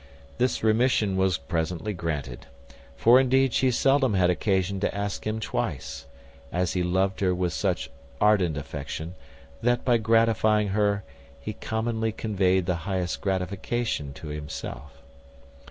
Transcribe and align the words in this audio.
This 0.39 0.63
remission 0.63 1.15
was 1.15 1.37
presently 1.37 1.93
granted; 1.93 2.47
for 2.95 3.19
indeed 3.19 3.53
she 3.53 3.69
seldom 3.69 4.15
had 4.15 4.31
occasion 4.31 4.79
to 4.79 4.95
ask 4.97 5.27
him 5.27 5.39
twice, 5.39 6.07
as 6.51 6.73
he 6.73 6.81
loved 6.81 7.19
her 7.19 7.35
with 7.35 7.53
such 7.53 7.91
ardent 8.19 8.57
affection, 8.57 9.13
that, 9.61 9.85
by 9.85 9.97
gratifying 9.97 10.69
her, 10.69 11.03
he 11.39 11.53
commonly 11.53 12.11
conveyed 12.11 12.65
the 12.65 12.77
highest 12.89 13.21
gratification 13.21 14.11
to 14.13 14.29
himself. 14.29 15.03